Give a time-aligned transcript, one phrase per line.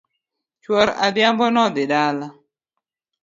[0.63, 2.27] Chuor adhiambo nodhi dala